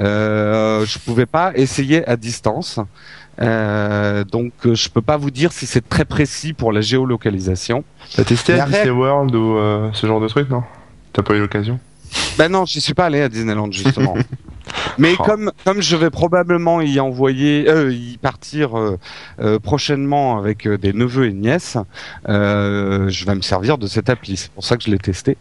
[0.00, 2.80] Euh, je pouvais pas essayer à distance,
[3.40, 7.84] euh, donc euh, je peux pas vous dire si c'est très précis pour la géolocalisation.
[8.16, 10.64] T'as testé La à Disney World ou euh, ce genre de truc, non?
[11.12, 11.78] T'as pas eu l'occasion?
[12.38, 14.16] Ben non, j'y suis pas allé à Disneyland justement.
[14.98, 15.22] Mais Oh.
[15.22, 18.98] comme comme je vais probablement y envoyer, euh, y partir euh,
[19.40, 21.76] euh, prochainement avec euh, des neveux et nièces,
[22.28, 24.36] euh, je vais me servir de cette appli.
[24.36, 25.36] C'est pour ça que je l'ai testé.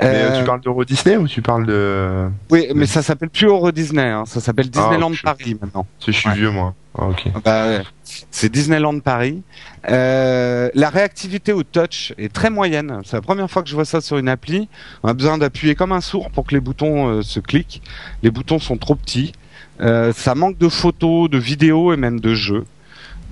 [0.00, 2.28] Mais tu parles d'Euro Disney ou tu parles de.
[2.50, 4.08] Oui, mais ça s'appelle plus Euro Disney.
[4.08, 4.24] Hein.
[4.26, 5.86] Ça s'appelle Disneyland je- Paris maintenant.
[6.06, 6.34] Je suis Ouais.
[6.34, 6.74] vieux, moi.
[6.98, 7.28] Ah, ok.
[7.44, 7.82] Bah, ouais.
[8.30, 9.42] c'est Disneyland Paris.
[9.88, 13.00] Euh, la réactivité au touch est très moyenne.
[13.04, 14.68] C'est la première fois que je vois ça sur une appli.
[15.02, 17.82] On a besoin d'appuyer comme un sourd pour que les boutons euh, se cliquent.
[18.22, 19.32] Les boutons sont trop petits.
[19.80, 22.64] Euh, ça manque de photos, de vidéos et même de jeux.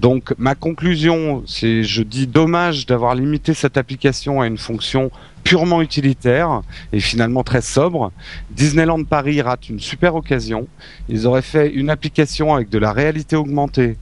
[0.01, 5.11] Donc ma conclusion, c'est je dis dommage d'avoir limité cette application à une fonction
[5.43, 8.13] purement utilitaire et finalement très sobre.
[8.51, 10.69] Disneyland Paris rate une super occasion.
[11.09, 13.97] Ils auraient fait une application avec de la réalité augmentée,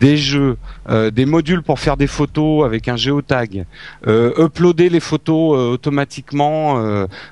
[0.00, 0.56] des jeux,
[0.88, 3.64] euh, des modules pour faire des photos avec un géotag,
[4.06, 6.48] euh, uploader les photos euh, automatiquement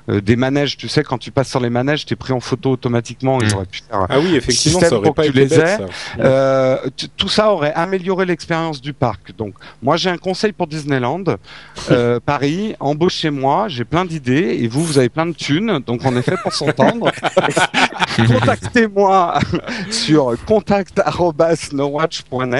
[0.07, 0.77] des manèges.
[0.77, 3.39] Tu sais, quand tu passes sur les manèges, t'es pris en photo automatiquement.
[3.41, 3.53] Ils Mm.
[3.55, 5.77] auraient pu faire Ah oui, effectivement, ça aurait pas tu été les bête, aies.
[6.17, 6.81] ça.
[6.95, 9.35] t- tout ça aurait amélioré l'expérience du parc.
[9.37, 11.23] Donc, moi, j'ai un conseil pour Disneyland
[12.25, 12.75] Paris.
[12.79, 15.79] Embauchez-moi, j'ai plein d'idées et vous, vous avez plein de thunes.
[15.85, 17.11] Donc, on est fait pour s'entendre.
[18.27, 19.39] Contactez-moi
[19.91, 22.56] sur contact@nowatch.net.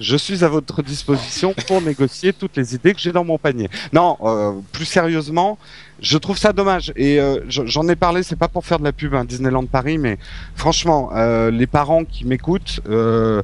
[0.00, 3.68] Je suis à votre disposition pour négocier toutes les idées que j'ai dans mon panier.
[3.92, 5.58] Non, euh, plus sérieusement.
[6.00, 8.22] Je trouve ça dommage et euh, je- j'en ai parlé.
[8.22, 10.16] C'est pas pour faire de la pub, hein, Disneyland Paris, mais
[10.54, 13.42] franchement, euh, les parents qui m'écoutent, euh,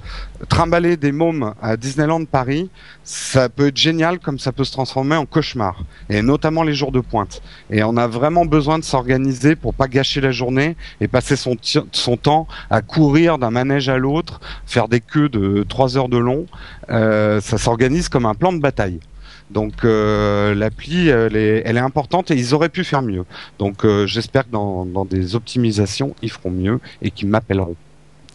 [0.49, 2.71] trimballer des mômes à Disneyland Paris,
[3.03, 6.93] ça peut être génial comme ça peut se transformer en cauchemar, et notamment les jours
[6.93, 7.43] de pointe.
[7.71, 11.57] Et on a vraiment besoin de s'organiser pour pas gâcher la journée et passer son,
[11.91, 16.19] son temps à courir d'un manège à l'autre, faire des queues de trois heures de
[16.19, 16.47] long.
[16.91, 19.01] Euh, ça s'organise comme un plan de bataille.
[19.51, 23.25] Donc euh, l'appli, elle est, importante et ils auraient pu faire mieux.
[23.59, 27.77] Donc euh, j'espère que dans, dans des optimisations, ils feront mieux et qu'ils m'appelleront.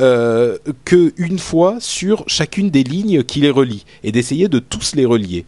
[0.00, 4.94] euh, que une fois sur chacune des lignes qui les relient et d'essayer de tous
[4.94, 5.44] les relier.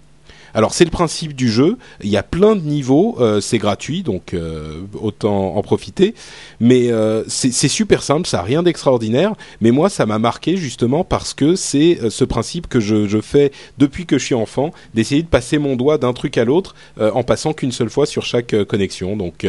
[0.55, 1.79] Alors c'est le principe du jeu.
[2.03, 6.15] Il y a plein de niveaux, euh, c'est gratuit, donc euh, autant en profiter.
[6.61, 9.35] Mais euh, c'est super simple, ça a rien d'extraordinaire.
[9.61, 14.07] Mais moi, ça m'a marqué justement parce que c'est ce principe que je, fais depuis
[14.07, 17.53] que je suis enfant, d'essayer de passer mon doigt d'un truc à l'autre en passant
[17.53, 19.17] qu'une seule fois sur chaque connexion.
[19.17, 19.47] Donc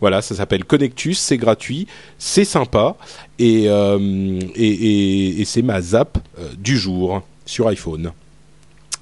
[0.00, 1.86] voilà, ça s'appelle Connectus, c'est gratuit,
[2.18, 2.96] c'est sympa
[3.38, 3.68] et,
[5.44, 6.18] c'est ma zap
[6.58, 8.12] du jour sur iPhone.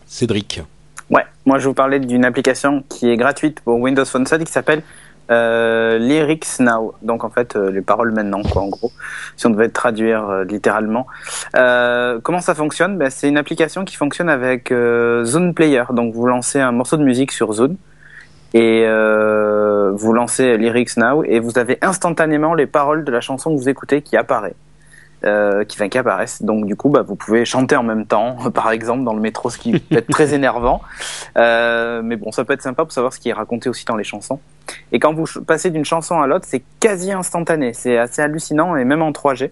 [0.06, 0.60] Cédric.
[1.10, 4.52] Ouais, moi je vous parlais d'une application qui est gratuite pour Windows Phone 7 qui
[4.52, 4.82] s'appelle
[5.30, 6.94] euh, Lyrics Now.
[7.02, 8.92] Donc en fait, euh, les paroles maintenant, quoi, en gros,
[9.36, 11.06] si on devait traduire euh, littéralement.
[11.56, 12.98] Euh, comment ça fonctionne?
[12.98, 15.84] Ben, C'est une application qui fonctionne avec euh, Zone Player.
[15.90, 17.76] Donc vous lancez un morceau de musique sur Zone
[18.54, 23.54] et euh, vous lancez Lyrics Now et vous avez instantanément les paroles de la chanson
[23.54, 24.54] que vous écoutez qui apparaît.
[25.22, 26.40] Euh, qui, qui apparaissent.
[26.42, 29.50] Donc du coup, bah, vous pouvez chanter en même temps, par exemple dans le métro,
[29.50, 30.80] ce qui peut être très énervant.
[31.36, 33.96] Euh, mais bon, ça peut être sympa pour savoir ce qui est raconté aussi dans
[33.96, 34.40] les chansons.
[34.92, 37.74] Et quand vous passez d'une chanson à l'autre, c'est quasi instantané.
[37.74, 39.50] C'est assez hallucinant et même en 3G.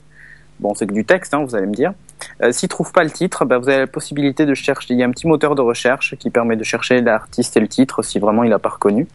[0.59, 1.93] Bon, c'est que du texte, hein, vous allez me dire.
[2.43, 4.95] Euh, S'il trouve pas le titre, bah, vous avez la possibilité de chercher.
[4.95, 7.69] Il y a un petit moteur de recherche qui permet de chercher l'artiste et le
[7.69, 9.07] titre si vraiment il a pas reconnu,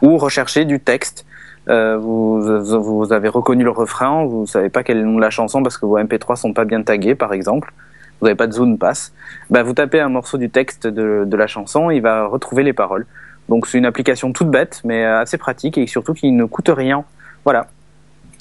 [0.00, 1.26] ou rechercher du texte.
[1.68, 2.40] Euh, vous,
[2.82, 5.62] vous avez reconnu le refrain, vous savez pas quel est le nom de la chanson
[5.62, 7.72] parce que vos MP3 sont pas bien tagués, par exemple.
[8.20, 9.12] Vous n'avez pas de zone pass.
[9.50, 13.06] Bah, vous tapez un morceau du texte de, la chanson, il va retrouver les paroles.
[13.48, 17.04] Donc c'est une application toute bête, mais assez pratique et surtout qui ne coûte rien.
[17.44, 17.66] Voilà.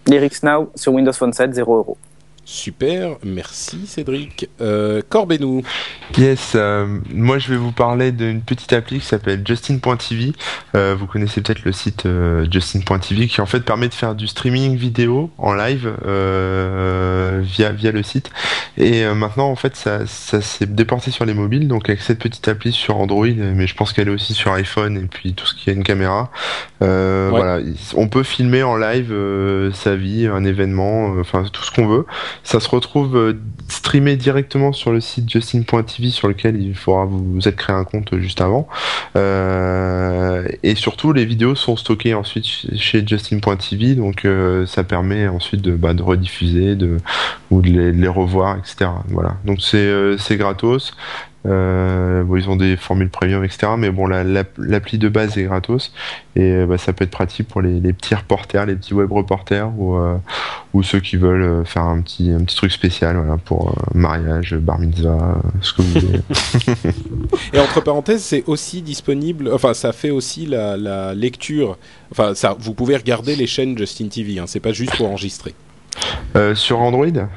[0.08, 1.98] Lyrics Now sur Windows Phone 7, 0 euros.
[2.44, 4.50] Super, merci Cédric.
[4.62, 5.62] Euh, Corbenou.
[6.18, 10.34] Yes, euh, moi je vais vous parler d'une petite appli qui s'appelle Justin.tv.
[10.76, 12.08] Euh, vous connaissez peut-être le site
[12.52, 15.94] Justin.tv qui en fait permet de faire du streaming vidéo en live
[17.44, 18.32] via via le site.
[18.76, 21.68] Et maintenant en fait ça, ça s'est déporté sur les mobiles.
[21.68, 24.98] Donc avec cette petite appli sur Android, mais je pense qu'elle est aussi sur iPhone
[24.98, 26.32] et puis tout ce qui a une caméra.
[26.82, 26.88] Ouais.
[27.30, 27.60] Voilà,
[27.96, 29.16] on peut filmer en live
[29.74, 32.06] sa vie, un événement, enfin tout ce qu'on veut.
[32.44, 33.34] Ça se retrouve euh,
[33.70, 38.18] streamé directement sur le site justin.tv sur lequel il faudra vous, êtes créé un compte
[38.20, 38.68] juste avant.
[39.16, 45.28] Euh, et surtout, les vidéos sont stockées ensuite ch- chez justin.tv, donc euh, ça permet
[45.28, 46.98] ensuite de, bah, de rediffuser de,
[47.50, 48.90] ou de les, les revoir, etc.
[49.10, 49.36] Voilà.
[49.46, 50.94] Donc c'est euh, gratos.
[51.48, 53.70] Euh, bon, ils ont des formules premium, etc.
[53.76, 55.92] Mais bon, la- la- l'appli de base est gratos
[56.36, 59.68] et bah, ça peut être pratique pour les, les petits reporters, les petits web reporters
[59.76, 60.18] ou, euh,
[60.74, 63.74] ou ceux qui veulent euh, faire un petit, un petit truc spécial voilà, pour euh,
[63.94, 66.22] mariage, bar mitzvah, euh, ce que vous voulez.
[67.54, 69.52] Et entre parenthèses, c'est aussi disponible.
[69.54, 71.78] Enfin, ça fait aussi la, la lecture.
[72.12, 74.40] Enfin, ça, vous pouvez regarder les chaînes Justin TV.
[74.40, 75.54] Hein, c'est pas juste pour enregistrer.
[76.36, 77.28] Euh, sur Android?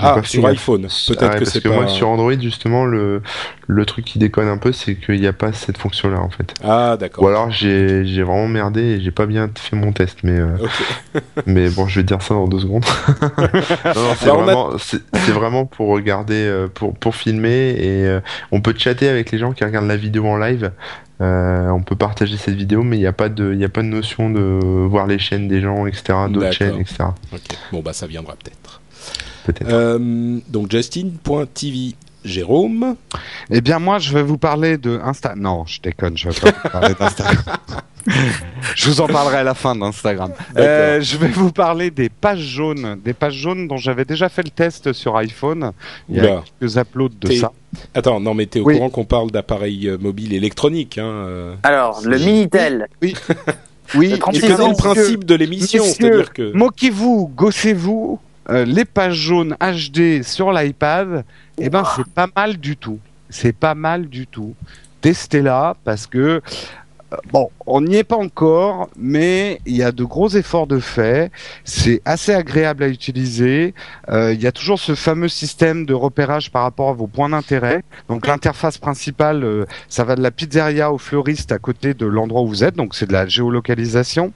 [0.00, 0.86] Ah, sur iPhone.
[0.88, 1.74] Ah Peut-être ouais, que parce c'est que pas.
[1.74, 3.22] moi sur Android justement le
[3.66, 6.28] le truc qui déconne un peu c'est qu'il n'y a pas cette fonction là en
[6.30, 6.54] fait.
[6.62, 7.24] Ah, d'accord.
[7.24, 10.56] Ou alors j'ai vraiment merdé et j'ai pas bien fait mon test mais euh,
[11.46, 12.84] mais bon je vais dire ça dans deux secondes.
[14.18, 14.70] c'est Bah, on a- vraiment
[15.28, 18.20] vraiment pour regarder euh, pour pour filmer et euh,
[18.52, 20.70] on peut chatter avec les gens qui regardent la vidéo en live.
[21.20, 23.82] Euh, on peut partager cette vidéo mais il n'y a pas de il a pas
[23.82, 24.40] de notion de
[24.86, 27.06] voir les chaînes des gens etc d'autres chaînes etc.
[27.72, 28.80] Bon, bah, ça viendra peut-être.
[29.48, 29.70] Peut-être.
[29.72, 31.94] Euh, donc, Justin.tv.
[32.24, 32.96] Jérôme.
[33.48, 35.34] Eh bien, moi, je vais vous parler de Insta.
[35.36, 37.44] Non, je déconne, je vais pas vous parler d'Instagram.
[38.74, 40.32] je vous en parlerai à la fin d'Instagram.
[40.56, 44.42] Euh, je vais vous parler des pages jaunes, des pages jaunes dont j'avais déjà fait
[44.42, 45.70] le test sur iPhone.
[46.08, 46.44] Il y a Oula.
[46.60, 47.52] quelques uploads de ça.
[47.94, 48.74] Attends, non, mais t'es au Oui.
[48.74, 50.98] courant qu'on parle d'appareils euh, mobiles électroniques.
[50.98, 51.54] Hein, euh.
[51.62, 52.88] Alors, le Minitel.
[53.00, 53.14] Oui,
[53.94, 56.52] Le Tu 36 connais ans, le principe de l'émission, c'est-à-dire que.
[56.52, 58.18] moquez-vous, gossez-vous.
[58.50, 61.24] Euh, les pages jaunes HD sur l'iPad,
[61.58, 62.98] eh ben c'est pas mal du tout.
[63.28, 64.54] C'est pas mal du tout.
[65.00, 66.40] Testez-la parce que
[67.32, 71.30] Bon, on n'y est pas encore, mais il y a de gros efforts de fait.
[71.64, 73.74] C'est assez agréable à utiliser.
[74.10, 77.30] Euh, il y a toujours ce fameux système de repérage par rapport à vos points
[77.30, 77.82] d'intérêt.
[78.10, 82.42] Donc l'interface principale, euh, ça va de la pizzeria au fleuriste à côté de l'endroit
[82.42, 82.76] où vous êtes.
[82.76, 84.34] Donc c'est de la géolocalisation.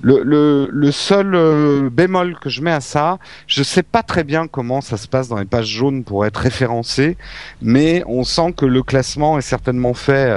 [0.00, 4.22] Le, le, le seul euh, bémol que je mets à ça, je sais pas très
[4.22, 7.16] bien comment ça se passe dans les pages jaunes pour être référencé,
[7.60, 10.30] mais on sent que le classement est certainement fait.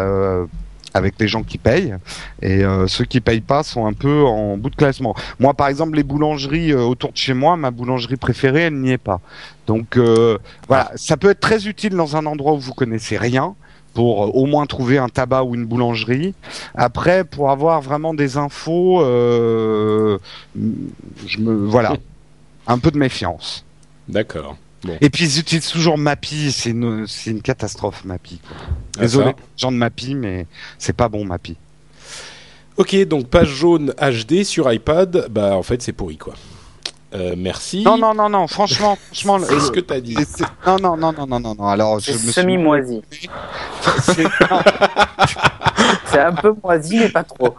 [0.96, 1.94] Avec les gens qui payent
[2.42, 5.14] et euh, ceux qui payent pas sont un peu en bout de classement.
[5.40, 8.92] Moi par exemple les boulangeries euh, autour de chez moi, ma boulangerie préférée, elle n'y
[8.92, 9.20] est pas.
[9.68, 10.38] Donc euh,
[10.70, 13.56] voilà, ça peut être très utile dans un endroit où vous connaissez rien
[13.94, 16.34] pour au moins trouver un tabac ou une boulangerie.
[16.76, 20.18] Après pour avoir vraiment des infos je
[21.40, 21.98] me voilà,
[22.68, 23.66] un peu de méfiance.
[24.08, 24.56] D'accord.
[25.02, 28.40] Et puis ils utilisent toujours Mappy, c'est une, c'est une catastrophe Mappy.
[28.40, 28.58] quoi.
[28.98, 31.56] Ah, Désolé, gens de Mappy, mais c'est pas bon Mappy.
[32.78, 36.34] Ok, donc page jaune HD sur iPad, bah en fait c'est pourri quoi.
[37.14, 37.82] Euh, merci.
[37.84, 39.40] Non, non, non, non, franchement, franchement.
[39.40, 40.16] C'est ce que t'as dit.
[40.16, 41.68] c'est- c'est- Non, non, non, non, non, non, non.
[41.70, 42.32] Alors, je C'est me suis.
[42.34, 43.02] semi-moisi.
[44.02, 44.60] C'est- non,
[46.08, 47.56] C'est un peu moisi, mais pas trop.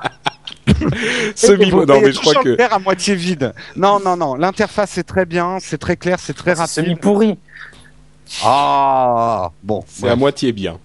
[1.34, 3.54] Semi non mais je crois que à moitié vide.
[3.76, 4.34] Non, non, non.
[4.34, 6.74] L'interface est très bien, c'est très clair, c'est très C'est rapide.
[6.74, 7.38] semi-pourri.
[8.42, 10.78] Ah, bon, c'est ouais, à moitié bien.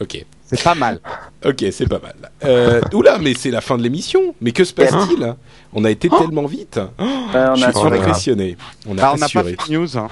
[0.00, 0.24] Ok.
[0.50, 1.00] C'est pas mal.
[1.44, 2.14] Ok, c'est pas mal.
[2.44, 4.34] Euh, oula, mais c'est la fin de l'émission.
[4.40, 5.34] Mais que se passe-t-il
[5.72, 6.78] On a été tellement vite.
[6.78, 8.56] Euh, on Je a suis Oh impressionné.
[8.88, 9.96] On a Bah, on n'a pas fait de news.
[9.98, 10.08] hein.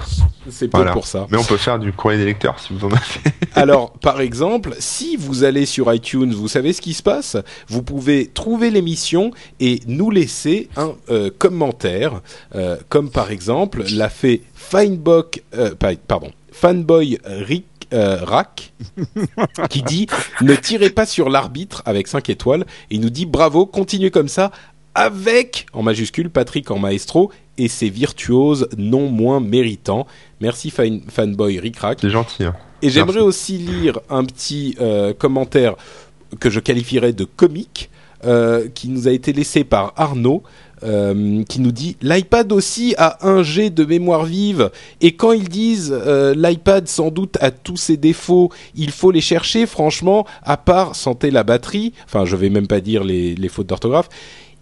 [0.49, 0.91] C'est Voilà.
[0.93, 1.27] pour ça.
[1.29, 3.01] Mais on peut faire du courrier des lecteurs si vous en avez.
[3.55, 7.35] Alors, par exemple, si vous allez sur iTunes, vous savez ce qui se passe?
[7.67, 12.21] Vous pouvez trouver l'émission et nous laisser un euh, commentaire,
[12.55, 15.71] euh, comme par exemple l'a fait Finebock, euh,
[16.07, 17.65] pardon, Fanboy Rick.
[17.93, 18.73] Euh, Rack
[19.69, 20.07] qui dit
[20.41, 24.27] ne tirez pas sur l'arbitre avec 5 étoiles et il nous dit bravo continuez comme
[24.27, 24.51] ça
[24.95, 30.07] avec en majuscule Patrick en maestro et ses virtuoses non moins méritants
[30.41, 32.43] merci fan, fanboy Rick Rack C'est gentil.
[32.43, 32.55] Hein.
[32.81, 35.75] et j'aimerais aussi lire un petit euh, commentaire
[36.39, 37.89] que je qualifierais de comique,
[38.25, 40.43] euh, qui nous a été laissé par Arnaud,
[40.83, 44.69] euh, qui nous dit l'iPad aussi a 1 G de mémoire vive,
[45.01, 49.21] et quand ils disent euh, l'iPad sans doute a tous ses défauts, il faut les
[49.21, 53.49] chercher, franchement, à part santé la batterie, enfin je vais même pas dire les, les
[53.49, 54.09] fautes d'orthographe,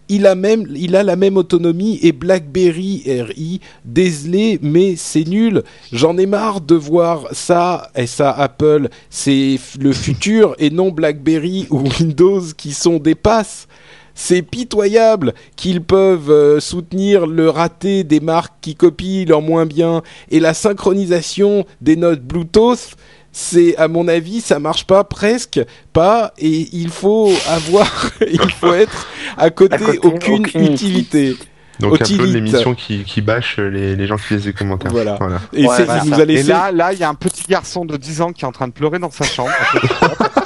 [0.07, 5.63] il a même, il a la même autonomie et BlackBerry RI, désolé, mais c'est nul.
[5.91, 11.67] J'en ai marre de voir ça et ça Apple, c'est le futur et non BlackBerry
[11.69, 13.67] ou Windows qui sont des passes.
[14.15, 20.01] C'est pitoyable qu'ils peuvent euh, soutenir le raté des marques qui copient leur moins bien
[20.31, 22.95] et la synchronisation des notes Bluetooth.
[23.33, 25.59] C'est à mon avis, ça marche pas presque
[25.91, 31.35] pas et il faut avoir, il faut être à côté, À côté, aucune, aucune utilité.
[31.79, 34.91] Donc un peu l'émission qui, qui bâche les, les gens qui laissent des commentaires.
[34.91, 35.17] Voilà.
[35.19, 35.41] voilà.
[35.51, 36.01] Et Ouais, voilà.
[36.05, 38.31] il nous a Et là, là, il y a un petit garçon de 10 ans
[38.31, 39.51] qui est en train de pleurer dans sa chambre.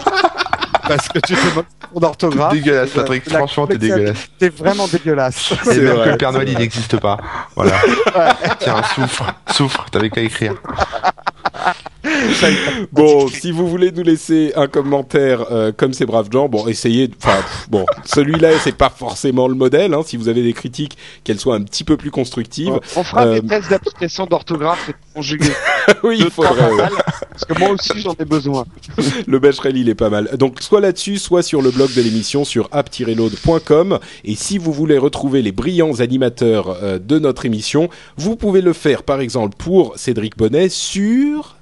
[0.90, 2.52] Parce que tu fais mon d'orthographe.
[2.54, 3.30] Dégueulasse, Patrick.
[3.30, 4.28] La Franchement, t'es dégueulasse.
[4.40, 5.54] T'es vraiment dégueulasse.
[5.64, 6.06] C'est même vrai.
[6.06, 7.18] que le Père Noël, il n'existe pas.
[7.56, 7.80] Voilà.
[8.60, 9.86] Tiens, souffre, souffre.
[9.92, 10.56] T'avais qu'à écrire.
[12.92, 17.08] Bon, si vous voulez nous laisser un commentaire euh, comme ces braves gens, bon, essayez.
[17.08, 19.94] de- Enfin, bon, celui-là, c'est pas forcément le modèle.
[19.94, 22.80] Hein, si vous avez des critiques, qu'elles soient un petit peu plus constructives.
[22.96, 25.52] On fera Euh, des tests d'application d'orthographe et de conjuguer.
[26.04, 26.72] oui, il faudrait.
[26.72, 26.84] ouais.
[27.32, 28.66] Parce que moi aussi, j'en ai besoin.
[29.28, 30.30] Le Becherel, il est pas mal.
[30.38, 34.00] Donc, soit là-dessus, soit sur le blog de l'émission sur app-load.com.
[34.24, 38.74] Et si vous voulez retrouver les brillants animateurs euh, de notre émission, vous pouvez le
[38.74, 41.56] faire, par exemple, pour Cédric Bonnet sur.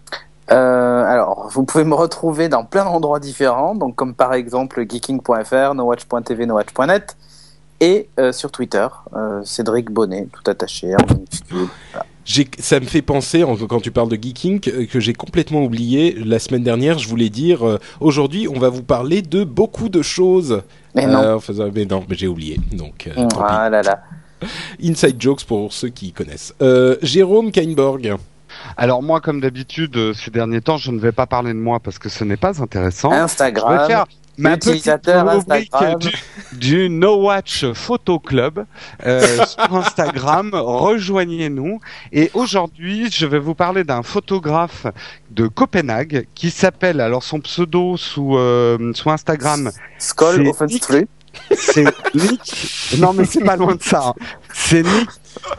[0.51, 5.73] Euh, alors, vous pouvez me retrouver dans plein d'endroits différents, donc comme par exemple geeking.fr,
[5.75, 7.17] nowatch.tv, nowatch.net,
[7.81, 10.97] et euh, sur Twitter, euh, Cédric Bonnet, tout attaché en
[12.59, 16.13] ça me fait penser, en- quand tu parles de geeking, que, que j'ai complètement oublié.
[16.25, 20.61] La semaine dernière, je voulais dire, aujourd'hui, on va vous parler de beaucoup de choses.
[20.95, 21.39] Mais non.
[21.39, 22.59] Faisant- mais non, mais j'ai oublié.
[22.73, 23.35] Donc, tant pis.
[23.39, 24.01] Ah là.
[24.83, 26.53] Inside jokes pour ceux qui connaissent.
[27.01, 28.17] Jérôme Kainborg.
[28.77, 31.79] Alors moi, comme d'habitude, euh, ces derniers temps, je ne vais pas parler de moi
[31.79, 33.09] parce que ce n'est pas intéressant.
[33.09, 33.87] Je vais Instagram.
[33.87, 34.05] faire
[34.37, 35.99] ma petite utilisateur Instagram.
[35.99, 36.11] du,
[36.53, 38.65] du No Watch Photo Club
[39.03, 40.51] euh, sur Instagram.
[40.53, 41.79] Rejoignez-nous.
[42.11, 44.85] Et aujourd'hui, je vais vous parler d'un photographe
[45.31, 51.07] de Copenhague qui s'appelle, alors son pseudo sous euh, sous Instagram, Skoll C'est Offenstru.
[51.51, 52.97] C'est Nick.
[52.99, 54.01] Non mais c'est pas loin de ça.
[54.07, 54.13] hein.
[54.53, 55.09] C'est Nick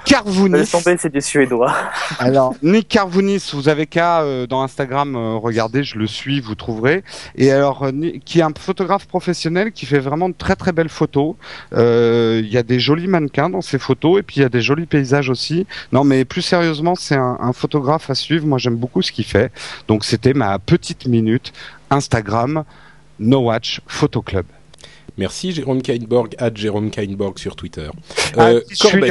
[0.04, 0.66] Carvounis.
[0.66, 1.72] Tomber, c'est des Suédois.
[2.18, 6.56] Alors, Nick Carvounis, vous avez qu'à euh, dans Instagram euh, regarder, je le suis, vous
[6.56, 7.04] trouverez.
[7.36, 7.92] Et alors, euh,
[8.24, 11.36] qui est un photographe professionnel qui fait vraiment de très très belles photos.
[11.74, 14.48] Euh, Il y a des jolis mannequins dans ses photos et puis il y a
[14.48, 15.64] des jolis paysages aussi.
[15.92, 18.46] Non, mais plus sérieusement, c'est un, un photographe à suivre.
[18.46, 19.52] Moi, j'aime beaucoup ce qu'il fait.
[19.86, 21.52] Donc, c'était ma petite minute
[21.90, 22.64] Instagram
[23.20, 24.46] No Watch Photo Club.
[25.18, 27.90] Merci Jérôme Kainborg, à Jérôme Kainborg sur Twitter.
[28.36, 29.10] Ah, Euh, Corbett,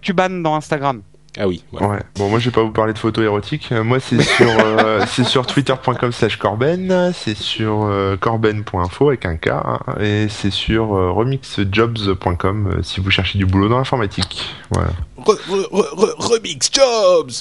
[0.00, 1.02] Cuban dans Instagram.
[1.36, 1.88] Ah oui, voilà.
[1.88, 1.98] Ouais.
[2.16, 3.70] Bon, moi, je vais pas vous parler de photos érotiques.
[3.72, 9.26] Euh, Moi, c'est sur, euh, c'est sur twitter.com slash corben, c'est sur euh, corben.info avec
[9.26, 13.78] un K, hein, et c'est sur euh, remixjobs.com euh, si vous cherchez du boulot dans
[13.78, 14.48] l'informatique.
[14.70, 14.90] Voilà.
[15.18, 17.32] Re- re- re- re- remix Jobs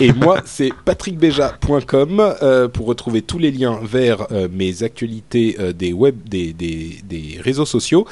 [0.00, 5.72] Et moi, c'est patrickbeja.com euh, pour retrouver tous les liens vers euh, mes actualités euh,
[5.72, 8.06] des web, des, des, des réseaux sociaux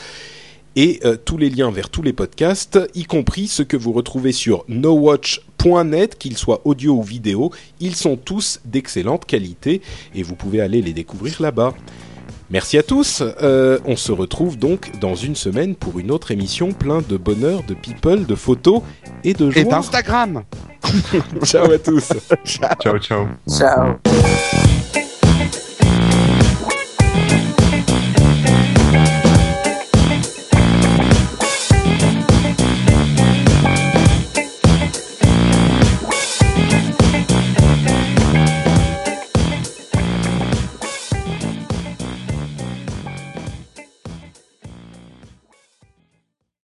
[0.76, 4.32] et euh, tous les liens vers tous les podcasts, y compris ceux que vous retrouvez
[4.32, 7.50] sur nowatch.net, qu'ils soient audio ou vidéo.
[7.80, 9.82] Ils sont tous d'excellente qualité
[10.14, 11.74] et vous pouvez aller les découvrir là-bas.
[12.50, 13.22] Merci à tous.
[13.42, 17.62] Euh, on se retrouve donc dans une semaine pour une autre émission plein de bonheur,
[17.62, 18.82] de people, de photos
[19.22, 19.70] et de Et joie.
[19.70, 20.42] d'Instagram.
[21.44, 22.08] Ciao à tous.
[22.44, 23.28] Ciao, ciao.
[23.48, 24.79] Ciao.